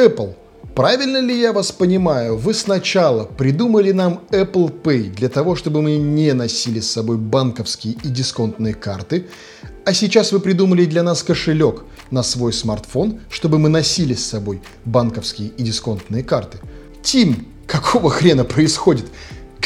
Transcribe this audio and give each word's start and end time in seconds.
Apple. 0.00 0.34
Правильно 0.74 1.18
ли 1.18 1.38
я 1.38 1.52
вас 1.52 1.72
понимаю? 1.72 2.36
Вы 2.36 2.54
сначала 2.54 3.24
придумали 3.24 3.92
нам 3.92 4.20
Apple 4.30 4.82
Pay 4.82 5.10
для 5.10 5.28
того, 5.28 5.54
чтобы 5.54 5.82
мы 5.82 5.96
не 5.96 6.32
носили 6.32 6.80
с 6.80 6.90
собой 6.90 7.18
банковские 7.18 7.94
и 8.02 8.08
дисконтные 8.08 8.72
карты, 8.74 9.26
а 9.84 9.92
сейчас 9.92 10.32
вы 10.32 10.40
придумали 10.40 10.86
для 10.86 11.02
нас 11.02 11.22
кошелек 11.22 11.82
на 12.10 12.22
свой 12.22 12.52
смартфон, 12.52 13.20
чтобы 13.28 13.58
мы 13.58 13.68
носили 13.68 14.14
с 14.14 14.26
собой 14.26 14.62
банковские 14.84 15.48
и 15.48 15.62
дисконтные 15.62 16.24
карты. 16.24 16.58
Тим, 17.02 17.46
какого 17.66 18.08
хрена 18.08 18.44
происходит? 18.44 19.06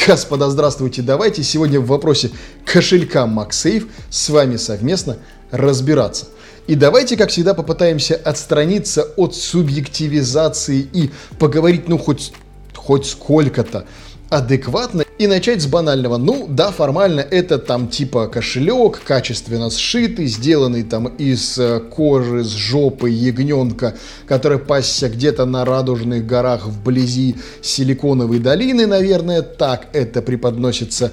Господа, 0.07 0.49
здравствуйте. 0.49 1.01
Давайте 1.01 1.43
сегодня 1.43 1.79
в 1.79 1.87
вопросе 1.87 2.31
кошелька 2.65 3.25
MagSafe 3.25 3.87
с 4.09 4.29
вами 4.29 4.57
совместно 4.57 5.17
разбираться. 5.51 6.27
И 6.67 6.75
давайте, 6.75 7.15
как 7.15 7.29
всегда, 7.29 7.53
попытаемся 7.53 8.15
отстраниться 8.15 9.03
от 9.17 9.35
субъективизации 9.35 10.87
и 10.91 11.11
поговорить, 11.37 11.87
ну, 11.87 11.97
хоть, 11.97 12.33
хоть 12.73 13.05
сколько-то 13.05 13.85
адекватно 14.29 15.03
и 15.19 15.27
начать 15.27 15.61
с 15.61 15.67
банального. 15.67 16.17
Ну, 16.17 16.47
да, 16.49 16.71
формально 16.71 17.19
это 17.19 17.59
там 17.59 17.87
типа 17.87 18.27
кошелек, 18.27 19.01
качественно 19.05 19.69
сшитый, 19.69 20.25
сделанный 20.25 20.83
там 20.83 21.07
из 21.07 21.57
э, 21.57 21.79
кожи 21.79 22.43
с 22.43 22.49
жопы 22.49 23.09
ягненка, 23.09 23.95
который 24.27 24.57
пасся 24.57 25.07
где-то 25.07 25.45
на 25.45 25.63
радужных 25.63 26.25
горах 26.25 26.65
вблизи 26.65 27.35
Силиконовой 27.61 28.39
долины, 28.39 28.87
наверное, 28.87 29.41
так 29.43 29.87
это 29.93 30.21
преподносится 30.21 31.11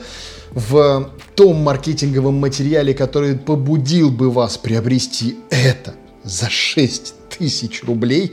в 0.55 1.11
том 1.35 1.57
маркетинговом 1.57 2.35
материале, 2.35 2.95
который 2.95 3.37
побудил 3.37 4.11
бы 4.11 4.31
вас 4.31 4.59
приобрести 4.59 5.37
это 5.51 5.95
за 6.25 6.49
6 6.51 7.15
тысяч 7.31 7.83
рублей, 7.83 8.33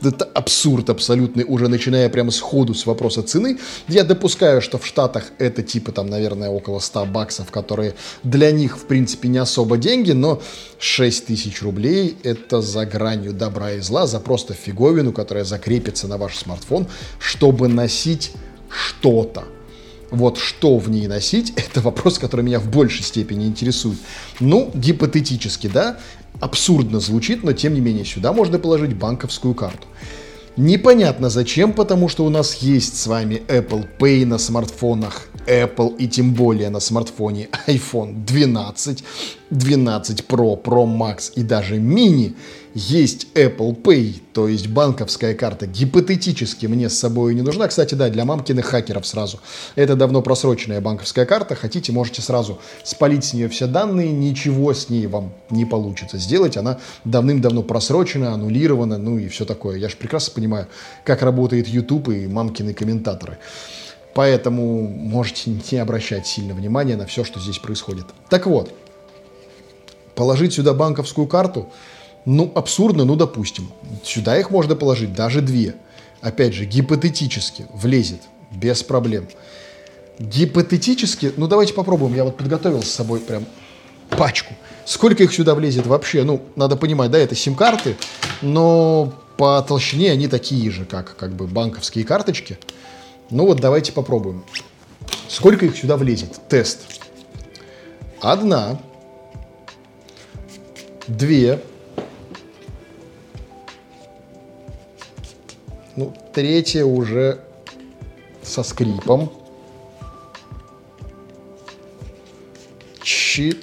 это 0.00 0.24
абсурд 0.24 0.90
абсолютный, 0.90 1.44
уже 1.44 1.68
начиная 1.68 2.08
прямо 2.08 2.30
с 2.30 2.38
ходу 2.38 2.72
с 2.72 2.86
вопроса 2.86 3.22
цены. 3.22 3.58
Я 3.88 4.04
допускаю, 4.04 4.62
что 4.62 4.78
в 4.78 4.86
Штатах 4.86 5.32
это 5.38 5.62
типа 5.62 5.90
там, 5.90 6.08
наверное, 6.08 6.50
около 6.50 6.78
100 6.78 7.06
баксов, 7.06 7.50
которые 7.50 7.94
для 8.22 8.52
них, 8.52 8.78
в 8.78 8.84
принципе, 8.84 9.28
не 9.28 9.38
особо 9.38 9.76
деньги, 9.76 10.12
но 10.12 10.40
6 10.78 11.26
тысяч 11.26 11.62
рублей 11.62 12.16
это 12.22 12.60
за 12.60 12.86
гранью 12.86 13.32
добра 13.32 13.72
и 13.72 13.80
зла, 13.80 14.06
за 14.06 14.20
просто 14.20 14.54
фиговину, 14.54 15.12
которая 15.12 15.44
закрепится 15.44 16.06
на 16.06 16.16
ваш 16.16 16.36
смартфон, 16.36 16.86
чтобы 17.18 17.66
носить 17.66 18.32
что-то. 18.68 19.44
Вот 20.10 20.38
что 20.38 20.78
в 20.78 20.88
ней 20.90 21.06
носить, 21.06 21.52
это 21.56 21.80
вопрос, 21.80 22.18
который 22.18 22.42
меня 22.42 22.60
в 22.60 22.70
большей 22.70 23.04
степени 23.04 23.46
интересует. 23.46 23.98
Ну, 24.40 24.70
гипотетически, 24.74 25.66
да, 25.66 25.98
абсурдно 26.40 27.00
звучит, 27.00 27.44
но 27.44 27.52
тем 27.52 27.74
не 27.74 27.80
менее 27.80 28.04
сюда 28.04 28.32
можно 28.32 28.58
положить 28.58 28.94
банковскую 28.94 29.54
карту. 29.54 29.86
Непонятно 30.56 31.30
зачем, 31.30 31.72
потому 31.72 32.08
что 32.08 32.24
у 32.24 32.30
нас 32.30 32.56
есть 32.56 32.98
с 32.98 33.06
вами 33.06 33.42
Apple 33.46 33.86
Pay 33.98 34.26
на 34.26 34.38
смартфонах, 34.38 35.28
Apple 35.46 35.96
и 35.98 36.08
тем 36.08 36.34
более 36.34 36.68
на 36.68 36.80
смартфоне 36.80 37.48
iPhone 37.68 38.24
12, 38.24 39.04
12 39.50 40.24
Pro, 40.28 40.60
Pro 40.62 40.84
Max 40.86 41.32
и 41.34 41.42
даже 41.42 41.76
mini 41.76 42.34
есть 42.74 43.28
Apple 43.34 43.80
Pay, 43.82 44.20
то 44.32 44.46
есть 44.46 44.68
банковская 44.68 45.34
карта, 45.34 45.66
гипотетически 45.66 46.66
мне 46.66 46.88
с 46.88 46.98
собой 46.98 47.34
не 47.34 47.42
нужна. 47.42 47.66
Кстати, 47.66 47.94
да, 47.94 48.08
для 48.08 48.24
мамкиных 48.24 48.66
хакеров 48.66 49.06
сразу. 49.06 49.40
Это 49.74 49.96
давно 49.96 50.22
просроченная 50.22 50.80
банковская 50.80 51.26
карта. 51.26 51.54
Хотите, 51.54 51.92
можете 51.92 52.22
сразу 52.22 52.60
спалить 52.84 53.24
с 53.24 53.32
нее 53.32 53.48
все 53.48 53.66
данные, 53.66 54.12
ничего 54.12 54.74
с 54.74 54.90
ней 54.90 55.06
вам 55.06 55.32
не 55.50 55.64
получится 55.64 56.18
сделать. 56.18 56.56
Она 56.56 56.78
давным-давно 57.04 57.62
просрочена, 57.62 58.32
аннулирована, 58.32 58.98
ну 58.98 59.18
и 59.18 59.28
все 59.28 59.44
такое. 59.44 59.78
Я 59.78 59.88
же 59.88 59.96
прекрасно 59.96 60.34
понимаю, 60.34 60.68
как 61.04 61.22
работает 61.22 61.68
YouTube 61.68 62.10
и 62.10 62.26
мамкины 62.26 62.74
комментаторы. 62.74 63.38
Поэтому 64.14 64.82
можете 64.82 65.50
не 65.50 65.78
обращать 65.78 66.26
сильно 66.26 66.54
внимания 66.54 66.96
на 66.96 67.06
все, 67.06 67.24
что 67.24 67.40
здесь 67.40 67.58
происходит. 67.58 68.06
Так 68.28 68.46
вот, 68.46 68.72
положить 70.18 70.52
сюда 70.52 70.74
банковскую 70.74 71.26
карту– 71.26 71.68
ну, 72.30 72.52
абсурдно, 72.54 73.06
ну, 73.06 73.16
допустим. 73.16 73.70
Сюда 74.04 74.38
их 74.38 74.50
можно 74.50 74.76
положить 74.76 75.14
даже 75.14 75.40
две. 75.40 75.76
Опять 76.20 76.52
же, 76.52 76.66
гипотетически 76.66 77.64
влезет, 77.72 78.20
без 78.50 78.82
проблем. 78.82 79.28
Гипотетически, 80.18 81.32
ну, 81.38 81.46
давайте 81.46 81.72
попробуем. 81.72 82.14
Я 82.14 82.24
вот 82.24 82.36
подготовил 82.36 82.82
с 82.82 82.90
собой 82.90 83.20
прям 83.20 83.46
пачку. 84.10 84.52
Сколько 84.84 85.22
их 85.22 85.32
сюда 85.32 85.54
влезет 85.54 85.86
вообще? 85.86 86.22
Ну, 86.22 86.42
надо 86.54 86.76
понимать, 86.76 87.10
да, 87.10 87.18
это 87.18 87.34
сим-карты, 87.34 87.96
но 88.42 89.14
по 89.38 89.64
толщине 89.66 90.12
они 90.12 90.28
такие 90.28 90.70
же, 90.70 90.84
как, 90.84 91.16
как 91.16 91.32
бы 91.34 91.46
банковские 91.46 92.04
карточки. 92.04 92.58
Ну 93.30 93.46
вот 93.46 93.60
давайте 93.60 93.92
попробуем. 93.92 94.44
Сколько 95.28 95.64
их 95.64 95.78
сюда 95.78 95.96
влезет? 95.96 96.38
Тест. 96.50 96.80
Одна, 98.20 98.78
две, 101.08 101.60
Ну, 105.98 106.14
третья 106.32 106.84
уже 106.84 107.40
со 108.40 108.62
скрипом. 108.62 109.32
Чи... 113.02 113.60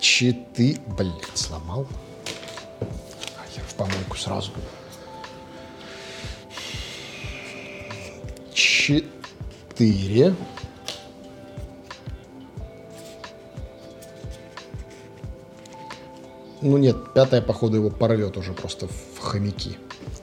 Читы... 0.00 0.80
Блять, 0.98 1.14
сломал. 1.36 1.86
А 2.80 3.44
я 3.54 3.62
в 3.62 3.74
помойку 3.74 4.16
сразу. 4.16 4.50
Четыре. 8.52 10.34
Ну 16.64 16.78
нет, 16.78 17.12
пятая, 17.12 17.42
походу, 17.42 17.76
его 17.76 17.90
порвет 17.90 18.38
уже 18.38 18.54
просто 18.54 18.88
в 18.88 19.18
хомяки. 19.20 19.76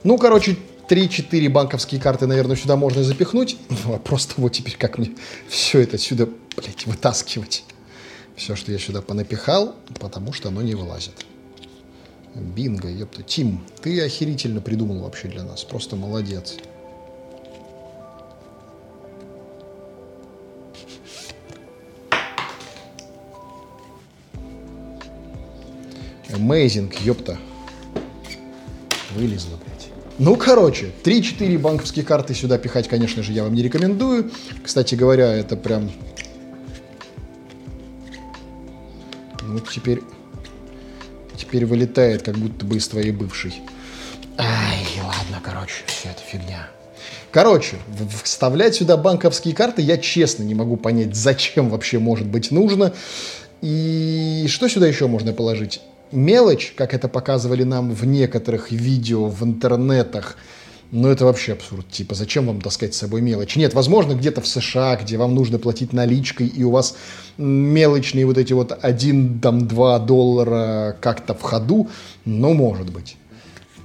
Ну, 0.04 0.18
короче, 0.18 0.58
3-4 0.90 1.50
банковские 1.50 2.02
карты, 2.02 2.26
наверное, 2.26 2.56
сюда 2.56 2.76
можно 2.76 3.04
запихнуть. 3.04 3.58
Ну, 3.86 3.94
а 3.94 4.00
просто 4.00 4.34
вот 4.38 4.50
теперь 4.50 4.76
как 4.76 4.98
мне 4.98 5.12
все 5.48 5.82
это 5.82 6.00
сюда, 6.00 6.28
блядь, 6.58 6.88
вытаскивать. 6.88 7.64
Все, 8.36 8.56
что 8.56 8.72
я 8.72 8.80
сюда 8.80 9.04
понапихал, 9.04 9.76
потому 10.00 10.34
что 10.34 10.50
оно 10.50 10.64
не 10.64 10.74
вылазит. 10.74 11.14
Бинго, 12.34 12.90
ёпта. 12.90 13.22
Тим, 13.22 13.64
ты 13.84 14.02
охерительно 14.02 14.62
придумал 14.62 15.02
вообще 15.02 15.28
для 15.28 15.44
нас. 15.44 15.64
Просто 15.64 15.96
молодец. 15.96 16.56
Amazing, 26.42 26.92
ёпта. 27.04 27.38
Вылезла, 29.16 29.58
блядь. 29.58 29.90
Ну, 30.18 30.36
короче, 30.36 30.92
3-4 31.04 31.58
банковские 31.60 32.04
карты 32.04 32.34
сюда 32.34 32.58
пихать, 32.58 32.88
конечно 32.88 33.22
же, 33.22 33.32
я 33.32 33.44
вам 33.44 33.54
не 33.54 33.62
рекомендую. 33.62 34.32
Кстати 34.64 34.96
говоря, 34.96 35.32
это 35.36 35.56
прям... 35.56 35.92
Ну, 39.44 39.60
теперь... 39.60 40.02
Теперь 41.38 41.66
вылетает, 41.66 42.24
как 42.24 42.38
будто 42.38 42.66
бы 42.66 42.78
из 42.78 42.88
твоей 42.88 43.12
бывшей. 43.12 43.62
Ай, 44.38 44.88
ладно, 45.04 45.42
короче, 45.44 45.84
все 45.86 46.10
это 46.10 46.22
фигня. 46.22 46.70
Короче, 47.32 47.78
вставлять 48.24 48.76
сюда 48.76 48.98
банковские 48.98 49.54
карты 49.54 49.84
я 49.84 49.98
честно 49.98 50.44
не 50.44 50.56
могу 50.56 50.76
понять, 50.76 51.16
зачем 51.16 51.70
вообще 51.70 52.00
может 52.00 52.28
быть 52.28 52.50
нужно. 52.50 52.94
И 53.62 54.46
что 54.50 54.68
сюда 54.68 54.88
еще 54.88 55.08
можно 55.08 55.34
положить? 55.34 55.82
Мелочь, 56.12 56.74
как 56.76 56.94
это 56.94 57.08
показывали 57.08 57.64
нам 57.64 57.92
в 57.92 58.06
некоторых 58.06 58.72
видео 58.72 59.28
в 59.28 59.44
интернетах, 59.44 60.38
ну, 60.92 61.08
это 61.08 61.24
вообще 61.24 61.54
абсурд. 61.54 61.88
Типа, 61.90 62.16
зачем 62.16 62.48
вам 62.48 62.60
таскать 62.60 62.94
с 62.94 62.98
собой 62.98 63.22
мелочь? 63.22 63.56
Нет, 63.56 63.74
возможно, 63.74 64.14
где-то 64.14 64.42
в 64.42 64.48
США, 64.48 64.98
где 64.98 65.18
вам 65.18 65.34
нужно 65.34 65.58
платить 65.58 65.94
наличкой, 65.94 66.48
и 66.48 66.64
у 66.64 66.72
вас 66.72 66.98
мелочные 67.38 68.26
вот 68.26 68.38
эти 68.38 68.52
вот 68.52 68.72
1-2 68.72 70.06
доллара 70.06 70.98
как-то 71.00 71.34
в 71.34 71.42
ходу, 71.42 71.90
ну, 72.26 72.54
может 72.54 72.92
быть. 72.92 73.16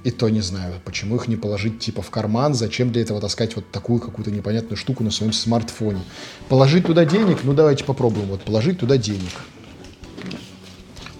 И 0.03 0.11
то 0.11 0.29
не 0.29 0.41
знаю, 0.41 0.75
почему 0.85 1.15
их 1.15 1.27
не 1.27 1.35
положить 1.37 1.79
типа 1.79 2.01
в 2.01 2.09
карман, 2.11 2.53
зачем 2.53 2.91
для 2.91 3.01
этого 3.01 3.19
таскать 3.19 3.55
вот 3.55 3.71
такую 3.71 3.99
какую-то 3.99 4.31
непонятную 4.31 4.77
штуку 4.77 5.03
на 5.03 5.11
своем 5.11 5.33
смартфоне. 5.33 6.01
Положить 6.49 6.85
туда 6.85 7.03
денег, 7.03 7.39
ну 7.43 7.53
давайте 7.53 7.83
попробуем, 7.83 8.27
вот 8.27 8.41
положить 8.41 8.79
туда 8.79 8.97
денег. 8.97 9.31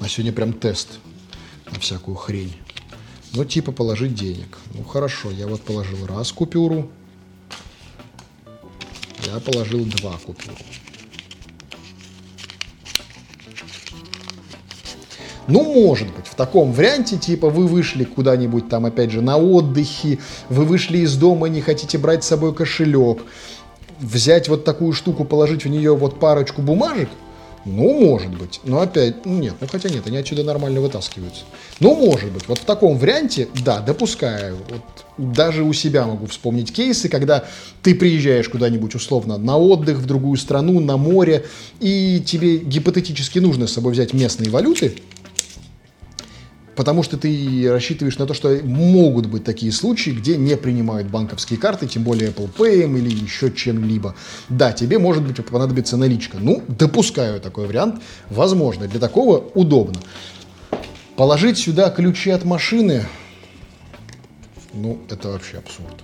А 0.07 0.09
сегодня 0.09 0.31
прям 0.31 0.53
тест 0.53 0.99
на 1.69 1.81
всякую 1.81 2.15
хрень. 2.15 2.55
Ну, 3.33 3.43
типа 3.43 3.73
положить 3.73 4.15
денег. 4.15 4.57
Ну, 4.73 4.85
хорошо, 4.85 5.31
я 5.31 5.47
вот 5.47 5.61
положил 5.63 6.07
раз 6.07 6.31
купюру. 6.31 6.89
Я 9.25 9.41
положил 9.41 9.83
два 9.83 10.13
купюру. 10.13 10.55
Ну, 15.49 15.73
может 15.73 16.07
быть, 16.15 16.27
в 16.27 16.35
таком 16.35 16.71
варианте, 16.71 17.17
типа, 17.17 17.49
вы 17.49 17.67
вышли 17.67 18.05
куда-нибудь 18.05 18.69
там, 18.69 18.85
опять 18.85 19.11
же, 19.11 19.19
на 19.19 19.35
отдыхе, 19.35 20.19
вы 20.47 20.63
вышли 20.63 20.99
из 20.99 21.17
дома, 21.17 21.47
не 21.49 21.59
хотите 21.59 21.97
брать 21.97 22.23
с 22.23 22.27
собой 22.27 22.55
кошелек, 22.55 23.25
взять 23.99 24.47
вот 24.47 24.63
такую 24.63 24.93
штуку, 24.93 25.25
положить 25.25 25.65
в 25.65 25.67
нее 25.67 25.93
вот 25.93 26.17
парочку 26.17 26.61
бумажек, 26.61 27.09
ну, 27.67 27.99
может 27.99 28.35
быть. 28.35 28.61
Но 28.63 28.81
опять, 28.81 29.25
ну 29.25 29.39
нет, 29.39 29.55
ну 29.59 29.67
хотя 29.67 29.89
нет, 29.89 30.07
они 30.07 30.17
отсюда 30.17 30.43
нормально 30.43 30.81
вытаскиваются. 30.81 31.43
Ну, 31.79 31.95
может 31.95 32.31
быть. 32.31 32.47
Вот 32.47 32.59
в 32.59 32.65
таком 32.65 32.97
варианте, 32.97 33.47
да, 33.63 33.79
допускаю. 33.79 34.57
Вот 34.69 34.81
даже 35.17 35.63
у 35.63 35.73
себя 35.73 36.05
могу 36.05 36.27
вспомнить 36.27 36.73
кейсы, 36.73 37.09
когда 37.09 37.45
ты 37.81 37.95
приезжаешь 37.95 38.49
куда-нибудь 38.49 38.95
условно 38.95 39.37
на 39.37 39.57
отдых 39.57 39.97
в 39.97 40.05
другую 40.05 40.37
страну, 40.37 40.79
на 40.79 40.97
море, 40.97 41.45
и 41.79 42.21
тебе 42.25 42.57
гипотетически 42.57 43.39
нужно 43.39 43.67
с 43.67 43.73
собой 43.73 43.93
взять 43.93 44.13
местные 44.13 44.49
валюты, 44.49 44.95
потому 46.77 47.01
что 47.01 47.17
ты 47.17 47.65
рассчитываешь 47.69 48.19
на 48.19 48.27
то, 48.27 48.35
что 48.35 48.61
могут 48.63 49.25
быть 49.25 49.43
такие 49.43 49.71
случаи, 49.71 50.11
где 50.11 50.37
не 50.37 50.55
принимают 50.55 51.07
банковские 51.09 51.59
карты, 51.59 51.87
тем 51.87 52.03
более 52.03 52.29
Apple 52.29 52.49
Pay 52.55 52.83
или 52.99 53.09
еще 53.09 53.51
чем-либо. 53.51 54.15
Да, 54.47 54.71
тебе 54.71 54.99
может 54.99 55.23
быть 55.23 55.43
понадобится 55.43 55.97
наличка. 55.97 56.37
Ну, 56.39 56.63
допускаю 56.67 57.41
такой 57.41 57.67
вариант. 57.67 58.03
Возможно, 58.29 58.87
для 58.87 58.99
такого 58.99 59.39
удобно. 59.55 59.99
Положить 61.15 61.57
сюда 61.57 61.89
ключи 61.89 62.29
от 62.29 62.45
машины, 62.45 63.03
ну, 64.71 64.99
это 65.09 65.29
вообще 65.29 65.57
абсурд. 65.57 66.03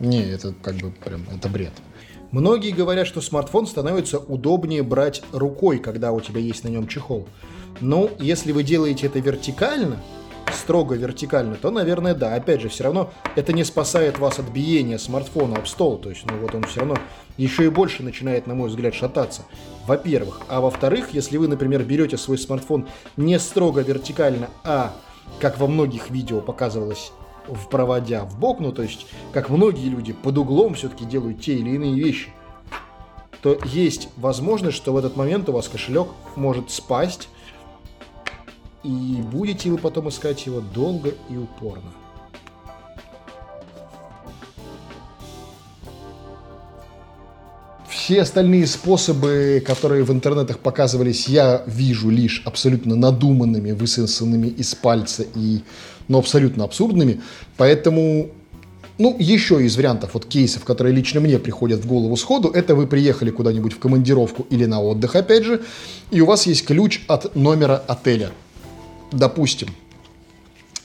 Не, 0.00 0.22
это 0.22 0.52
как 0.62 0.74
бы 0.74 0.90
прям, 0.90 1.22
это 1.32 1.48
бред. 1.48 1.72
Многие 2.32 2.70
говорят, 2.70 3.06
что 3.06 3.20
смартфон 3.20 3.66
становится 3.66 4.18
удобнее 4.18 4.82
брать 4.82 5.22
рукой, 5.32 5.78
когда 5.78 6.12
у 6.12 6.20
тебя 6.20 6.40
есть 6.40 6.64
на 6.64 6.68
нем 6.68 6.88
чехол. 6.88 7.28
Ну, 7.82 8.10
если 8.18 8.52
вы 8.52 8.62
делаете 8.62 9.06
это 9.06 9.18
вертикально, 9.18 9.98
строго 10.50 10.94
вертикально, 10.94 11.56
то, 11.56 11.70
наверное, 11.70 12.14
да. 12.14 12.34
Опять 12.34 12.62
же, 12.62 12.70
все 12.70 12.84
равно 12.84 13.12
это 13.36 13.52
не 13.52 13.64
спасает 13.64 14.18
вас 14.18 14.38
от 14.38 14.48
биения 14.48 14.96
смартфона 14.96 15.56
об 15.56 15.66
стол. 15.66 15.98
То 15.98 16.08
есть, 16.08 16.24
ну 16.24 16.38
вот 16.38 16.54
он 16.54 16.62
все 16.64 16.80
равно 16.80 16.96
еще 17.36 17.66
и 17.66 17.68
больше 17.68 18.02
начинает, 18.02 18.46
на 18.46 18.54
мой 18.54 18.70
взгляд, 18.70 18.94
шататься. 18.94 19.42
Во-первых. 19.86 20.40
А 20.48 20.62
во-вторых, 20.62 21.10
если 21.12 21.36
вы, 21.36 21.48
например, 21.48 21.82
берете 21.82 22.16
свой 22.16 22.38
смартфон 22.38 22.88
не 23.18 23.38
строго 23.38 23.82
вертикально, 23.82 24.48
а, 24.64 24.94
как 25.38 25.58
во 25.58 25.66
многих 25.66 26.08
видео 26.08 26.40
показывалось, 26.40 27.12
в 27.46 27.68
проводя 27.68 28.24
в 28.24 28.38
бок, 28.38 28.60
ну 28.60 28.72
то 28.72 28.82
есть, 28.82 29.06
как 29.32 29.48
многие 29.48 29.88
люди 29.88 30.12
под 30.12 30.38
углом 30.38 30.74
все-таки 30.74 31.04
делают 31.04 31.40
те 31.40 31.54
или 31.54 31.70
иные 31.70 31.94
вещи, 31.94 32.30
то 33.42 33.58
есть 33.64 34.08
возможность, 34.16 34.76
что 34.76 34.92
в 34.92 34.96
этот 34.96 35.16
момент 35.16 35.48
у 35.48 35.52
вас 35.52 35.68
кошелек 35.68 36.08
может 36.36 36.70
спасть, 36.70 37.28
и 38.84 39.18
будете 39.32 39.70
вы 39.70 39.78
потом 39.78 40.08
искать 40.08 40.46
его 40.46 40.60
долго 40.60 41.14
и 41.28 41.36
упорно. 41.36 41.90
Все 48.12 48.20
остальные 48.20 48.66
способы, 48.66 49.62
которые 49.66 50.04
в 50.04 50.12
интернетах 50.12 50.58
показывались, 50.58 51.28
я 51.28 51.62
вижу 51.66 52.10
лишь 52.10 52.42
абсолютно 52.44 52.94
надуманными, 52.94 53.70
высосанными 53.70 54.48
из 54.48 54.74
пальца 54.74 55.24
и, 55.34 55.62
ну, 56.08 56.18
абсолютно 56.18 56.64
абсурдными. 56.64 57.22
Поэтому 57.56 58.28
ну, 58.98 59.16
еще 59.18 59.64
из 59.64 59.78
вариантов, 59.78 60.10
вот 60.12 60.26
кейсов, 60.26 60.62
которые 60.64 60.94
лично 60.94 61.20
мне 61.20 61.38
приходят 61.38 61.80
в 61.80 61.86
голову 61.86 62.14
сходу, 62.18 62.50
это 62.50 62.74
вы 62.74 62.86
приехали 62.86 63.30
куда-нибудь 63.30 63.72
в 63.72 63.78
командировку 63.78 64.46
или 64.50 64.66
на 64.66 64.82
отдых, 64.82 65.16
опять 65.16 65.44
же, 65.44 65.62
и 66.10 66.20
у 66.20 66.26
вас 66.26 66.46
есть 66.46 66.66
ключ 66.66 67.00
от 67.08 67.34
номера 67.34 67.82
отеля 67.88 68.30
допустим, 69.10 69.68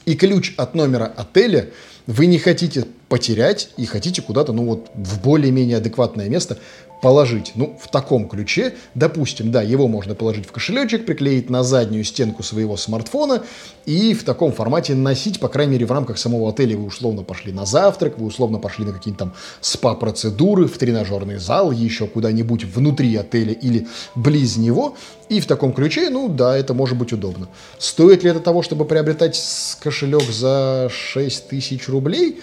и 0.05 0.15
ключ 0.15 0.53
от 0.55 0.75
номера 0.75 1.11
отеля 1.17 1.71
вы 2.05 2.27
не 2.27 2.39
хотите 2.39 2.87
потерять 3.09 3.69
и 3.77 3.85
хотите 3.85 4.21
куда-то, 4.21 4.53
ну 4.53 4.65
вот, 4.65 4.89
в 4.93 5.21
более-менее 5.21 5.77
адекватное 5.77 6.29
место 6.29 6.57
положить. 7.01 7.51
Ну, 7.55 7.77
в 7.79 7.89
таком 7.89 8.27
ключе, 8.27 8.73
допустим, 8.95 9.51
да, 9.51 9.61
его 9.61 9.87
можно 9.87 10.15
положить 10.15 10.47
в 10.47 10.51
кошелечек, 10.51 11.05
приклеить 11.05 11.49
на 11.49 11.63
заднюю 11.63 12.03
стенку 12.03 12.43
своего 12.43 12.75
смартфона 12.75 13.43
и 13.85 14.13
в 14.13 14.23
таком 14.23 14.51
формате 14.51 14.95
носить, 14.95 15.39
по 15.39 15.47
крайней 15.47 15.73
мере, 15.73 15.85
в 15.85 15.91
рамках 15.91 16.17
самого 16.17 16.49
отеля 16.49 16.75
вы 16.75 16.85
условно 16.85 17.23
пошли 17.23 17.51
на 17.51 17.65
завтрак, 17.65 18.17
вы 18.17 18.25
условно 18.25 18.57
пошли 18.57 18.83
на 18.85 18.93
какие-то 18.93 19.19
там 19.19 19.33
спа-процедуры, 19.61 20.67
в 20.67 20.77
тренажерный 20.77 21.37
зал, 21.37 21.71
еще 21.71 22.07
куда-нибудь 22.07 22.63
внутри 22.63 23.15
отеля 23.15 23.53
или 23.53 23.87
близ 24.15 24.57
него, 24.57 24.95
и 25.29 25.39
в 25.39 25.45
таком 25.45 25.73
ключе, 25.73 26.09
ну 26.09 26.29
да, 26.29 26.57
это 26.57 26.73
может 26.73 26.97
быть 26.97 27.13
удобно. 27.13 27.47
Стоит 27.77 28.23
ли 28.23 28.31
это 28.31 28.39
того, 28.39 28.63
чтобы 28.63 28.85
приобретать 28.85 29.39
кошелек 29.81 30.23
за 30.23 30.89
6 30.91 31.49
тысяч 31.49 31.87
рублей? 31.87 32.39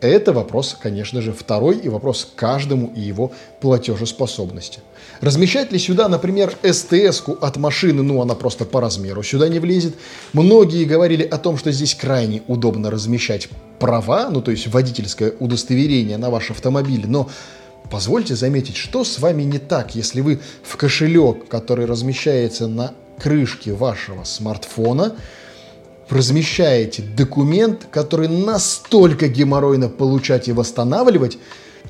Это 0.00 0.32
вопрос, 0.32 0.76
конечно 0.80 1.20
же, 1.20 1.32
второй 1.32 1.78
и 1.78 1.88
вопрос 1.88 2.28
каждому 2.36 2.92
и 2.94 3.00
его 3.00 3.32
платежеспособности. 3.60 4.80
Размещать 5.20 5.72
ли 5.72 5.78
сюда, 5.78 6.08
например, 6.08 6.56
СТС-ку 6.62 7.32
от 7.40 7.56
машины, 7.56 8.04
ну 8.04 8.22
она 8.22 8.36
просто 8.36 8.64
по 8.64 8.80
размеру 8.80 9.24
сюда 9.24 9.48
не 9.48 9.58
влезет. 9.58 9.96
Многие 10.32 10.84
говорили 10.84 11.24
о 11.24 11.38
том, 11.38 11.58
что 11.58 11.72
здесь 11.72 11.96
крайне 11.96 12.42
удобно 12.46 12.90
размещать 12.90 13.48
права, 13.80 14.30
ну 14.30 14.40
то 14.40 14.52
есть 14.52 14.68
водительское 14.68 15.32
удостоверение 15.40 16.16
на 16.16 16.30
ваш 16.30 16.52
автомобиль, 16.52 17.06
но 17.08 17.28
позвольте 17.90 18.36
заметить, 18.36 18.76
что 18.76 19.02
с 19.02 19.18
вами 19.18 19.42
не 19.42 19.58
так, 19.58 19.96
если 19.96 20.20
вы 20.20 20.38
в 20.62 20.76
кошелек, 20.76 21.48
который 21.48 21.86
размещается 21.86 22.68
на 22.68 22.94
крышке 23.18 23.72
вашего 23.72 24.22
смартфона, 24.22 25.16
размещаете 26.10 27.02
документ, 27.02 27.86
который 27.90 28.28
настолько 28.28 29.28
геморройно 29.28 29.88
получать 29.88 30.48
и 30.48 30.52
восстанавливать, 30.52 31.38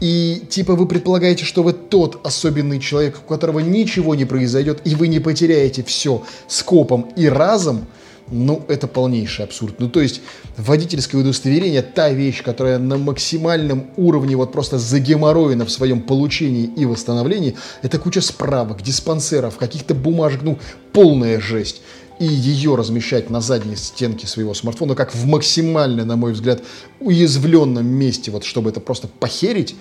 и 0.00 0.42
типа 0.48 0.74
вы 0.74 0.86
предполагаете, 0.86 1.44
что 1.44 1.62
вы 1.62 1.72
тот 1.72 2.20
особенный 2.24 2.80
человек, 2.80 3.18
у 3.24 3.28
которого 3.28 3.60
ничего 3.60 4.14
не 4.14 4.24
произойдет, 4.24 4.80
и 4.84 4.94
вы 4.94 5.08
не 5.08 5.18
потеряете 5.18 5.82
все 5.82 6.22
скопом 6.46 7.10
и 7.16 7.26
разом, 7.26 7.86
ну, 8.30 8.62
это 8.68 8.86
полнейший 8.86 9.46
абсурд. 9.46 9.76
Ну, 9.78 9.88
то 9.88 10.00
есть, 10.00 10.20
водительское 10.58 11.20
удостоверение– 11.20 11.80
та 11.94 12.10
вещь, 12.10 12.42
которая 12.42 12.78
на 12.78 12.98
максимальном 12.98 13.86
уровне 13.96 14.36
вот 14.36 14.52
просто 14.52 14.78
загеморроена 14.78 15.64
в 15.64 15.70
своем 15.70 16.02
получении 16.02 16.70
и 16.76 16.84
восстановлении. 16.84 17.56
Это 17.80 17.98
куча 17.98 18.20
справок, 18.20 18.82
диспансеров, 18.82 19.56
каких-то 19.56 19.94
бумажек, 19.94 20.42
ну, 20.42 20.58
полная 20.92 21.40
жесть 21.40 21.80
и 22.18 22.26
ее 22.26 22.74
размещать 22.74 23.30
на 23.30 23.40
задней 23.40 23.76
стенке 23.76 24.26
своего 24.26 24.54
смартфона, 24.54 24.94
как 24.94 25.14
в 25.14 25.26
максимально, 25.26 26.04
на 26.04 26.16
мой 26.16 26.32
взгляд, 26.32 26.62
уязвленном 27.00 27.86
месте, 27.86 28.30
вот 28.30 28.44
чтобы 28.44 28.70
это 28.70 28.80
просто 28.80 29.08
похерить, 29.08 29.76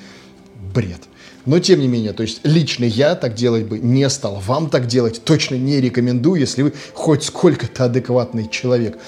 бред. 0.74 1.02
Но 1.46 1.60
тем 1.60 1.80
не 1.80 1.88
менее, 1.88 2.12
то 2.12 2.24
есть 2.24 2.42
лично 2.44 2.84
я 2.84 3.16
так 3.16 3.34
делать 3.34 3.66
бы 3.66 3.80
не 3.80 4.10
стал. 4.10 4.42
Вам 4.46 4.70
так 4.70 4.86
делать 4.86 5.22
точно 5.24 5.56
не 5.56 5.80
рекомендую, 5.80 6.42
если 6.42 6.62
вы 6.62 6.74
хоть 6.94 7.24
сколько-то 7.24 7.86
адекватный 7.86 8.50
человек. 8.50 9.00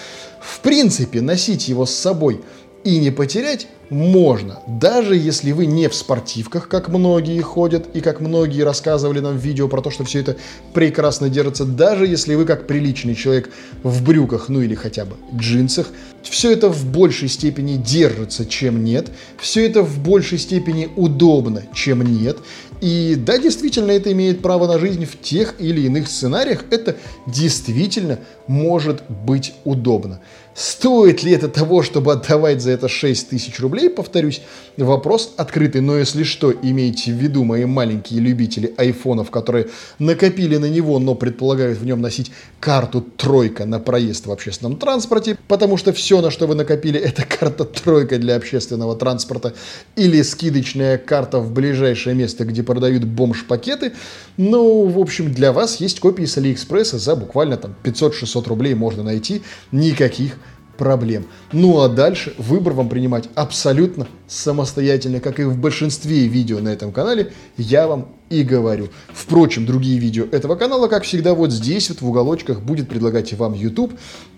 В 0.42 0.62
принципе, 0.62 1.20
носить 1.20 1.68
его 1.68 1.86
с 1.86 1.94
собой 1.94 2.42
и 2.84 2.98
не 2.98 3.12
потерять 3.12 3.68
можно, 3.90 4.60
даже 4.68 5.16
если 5.16 5.52
вы 5.52 5.66
не 5.66 5.90
в 5.90 5.96
спортивках, 5.96 6.68
как 6.68 6.90
многие 6.90 7.42
ходят 7.42 7.88
и 7.96 8.02
как 8.02 8.20
многие 8.22 8.62
рассказывали 8.62 9.20
нам 9.20 9.38
в 9.38 9.42
видео 9.42 9.68
про 9.68 9.82
то, 9.82 9.90
что 9.90 10.04
все 10.04 10.20
это 10.20 10.38
прекрасно 10.74 11.30
держится, 11.30 11.66
даже 11.66 12.06
если 12.06 12.36
вы 12.36 12.46
как 12.46 12.68
приличный 12.68 13.16
человек 13.16 13.50
в 13.82 14.04
брюках, 14.04 14.48
ну 14.48 14.62
или 14.62 14.76
хотя 14.76 15.06
бы 15.06 15.16
джинсах, 15.36 15.88
все 16.22 16.52
это 16.52 16.70
в 16.70 16.86
большей 16.86 17.30
степени 17.30 17.78
держится, 17.78 18.46
чем 18.46 18.84
нет, 18.84 19.08
все 19.40 19.66
это 19.66 19.82
в 19.82 20.00
большей 20.00 20.38
степени 20.38 20.90
удобно, 20.96 21.64
чем 21.74 22.04
нет, 22.04 22.38
и 22.82 23.16
да, 23.18 23.38
действительно, 23.38 23.92
это 23.92 24.12
имеет 24.14 24.42
право 24.42 24.68
на 24.68 24.80
жизнь 24.80 25.06
в 25.06 25.20
тех 25.20 25.56
или 25.60 25.82
иных 25.82 26.08
сценариях, 26.08 26.64
это 26.70 26.96
действительно 27.28 28.20
может 28.48 29.04
быть 29.10 29.54
удобно. 29.66 30.22
Стоит 30.60 31.24
ли 31.24 31.32
это 31.32 31.48
того, 31.48 31.84
чтобы 31.84 32.12
отдавать 32.12 32.62
за 32.62 32.72
это 32.72 32.90
6 32.90 33.30
тысяч 33.30 33.62
рублей, 33.62 33.90
повторюсь, 33.90 34.42
вопрос 34.76 35.34
открытый. 35.38 35.80
Но 35.80 35.98
если 35.98 36.24
что, 36.24 36.52
имейте 36.52 37.14
в 37.14 37.16
виду, 37.16 37.46
мои 37.46 37.64
маленькие 37.64 38.20
любители 38.20 38.74
айфонов, 38.76 39.32
которые 39.32 39.68
накопили 40.00 40.58
на 40.58 40.66
него, 40.66 41.00
но 41.00 41.16
предполагают 41.16 41.80
в 41.80 41.86
нем 41.86 42.02
носить 42.02 42.34
карту 42.60 43.00
тройка 43.00 43.66
на 43.66 43.80
проезд 43.80 44.26
в 44.26 44.34
общественном 44.34 44.76
транспорте, 44.76 45.38
потому 45.48 45.78
что 45.78 45.94
все, 45.94 46.20
на 46.20 46.30
что 46.30 46.46
вы 46.46 46.56
накопили, 46.56 47.00
это 47.00 47.24
карта 47.24 47.64
тройка 47.64 48.18
для 48.18 48.36
общественного 48.36 48.98
транспорта 48.98 49.54
или 49.96 50.22
скидочная 50.22 50.98
карта 50.98 51.40
в 51.40 51.54
ближайшее 51.54 52.18
место, 52.18 52.44
где 52.44 52.64
продают 52.64 53.06
бомж-пакеты. 53.06 53.94
Ну, 54.36 54.88
в 54.88 55.00
общем, 55.00 55.34
для 55.34 55.54
вас 55.54 55.78
есть 55.78 56.02
копии 56.02 56.26
с 56.26 56.38
Алиэкспресса 56.38 56.98
за 56.98 57.16
буквально 57.16 57.56
там 57.56 57.76
500-600 57.82 58.50
рублей 58.50 58.74
можно 58.74 59.04
найти. 59.04 59.42
Никаких 59.72 60.36
проблем. 60.80 61.26
Ну 61.52 61.82
а 61.82 61.90
дальше 61.90 62.34
выбор 62.40 62.74
вам 62.74 62.90
принимать 62.90 63.30
абсолютно 63.36 64.08
самостоятельно, 64.28 65.20
как 65.20 65.40
и 65.40 65.44
в 65.44 65.58
большинстве 65.58 66.28
видео 66.28 66.60
на 66.60 66.70
этом 66.70 66.92
канале, 66.92 67.34
я 67.58 67.88
вам 67.88 68.08
и 68.30 68.44
говорю. 68.44 68.90
Впрочем, 69.14 69.66
другие 69.66 70.00
видео 70.00 70.26
этого 70.32 70.56
канала, 70.56 70.88
как 70.88 71.04
всегда, 71.04 71.36
вот 71.36 71.52
здесь 71.52 71.90
вот 71.90 72.02
в 72.02 72.10
уголочках 72.10 72.62
будет 72.62 72.90
предлагать 72.90 73.34
вам 73.34 73.54
YouTube. 73.54 73.94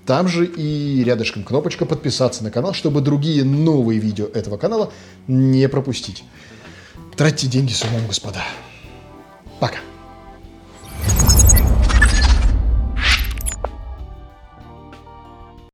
Там 0.06 0.28
же 0.28 0.46
и 0.46 1.04
рядышком 1.04 1.44
кнопочка 1.44 1.86
подписаться 1.86 2.44
на 2.44 2.52
канал, 2.52 2.74
чтобы 2.74 3.02
другие 3.02 3.46
новые 3.46 4.00
видео 4.00 4.26
этого 4.26 4.58
канала 4.58 4.92
не 5.28 5.70
пропустить. 5.70 6.24
Тратьте 7.16 7.48
деньги 7.48 7.72
с 7.72 7.84
умом, 7.84 8.08
господа. 8.08 8.44